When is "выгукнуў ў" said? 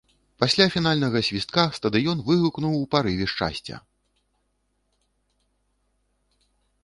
2.29-2.89